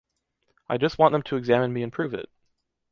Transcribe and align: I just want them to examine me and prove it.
I 0.67 0.77
just 0.79 0.97
want 0.97 1.11
them 1.11 1.21
to 1.21 1.35
examine 1.35 1.73
me 1.73 1.83
and 1.83 1.93
prove 1.93 2.15
it. 2.15 2.27